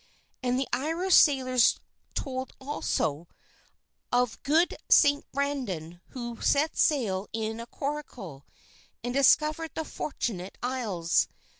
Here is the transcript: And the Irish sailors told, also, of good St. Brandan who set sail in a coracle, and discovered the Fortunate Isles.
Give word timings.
And 0.41 0.59
the 0.59 0.67
Irish 0.73 1.13
sailors 1.13 1.79
told, 2.15 2.53
also, 2.59 3.27
of 4.11 4.41
good 4.41 4.75
St. 4.89 5.31
Brandan 5.31 6.01
who 6.07 6.41
set 6.41 6.75
sail 6.75 7.27
in 7.33 7.59
a 7.59 7.67
coracle, 7.67 8.47
and 9.03 9.13
discovered 9.13 9.73
the 9.75 9.85
Fortunate 9.85 10.57
Isles. 10.63 11.27